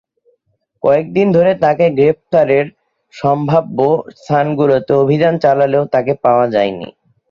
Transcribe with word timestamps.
কয়েক 0.83 1.05
দিন 1.13 1.27
ধরে 1.37 1.51
তাঁকে 1.63 1.85
গ্রেপ্তারে 1.97 2.59
সম্ভাব্য 3.13 3.77
স্থানগুলোতে 4.17 4.91
অভিযান 5.03 5.33
চালালেও 5.43 5.83
তাঁকে 5.93 6.13
পাওয়া 6.23 6.45
যায়নি। 6.53 6.87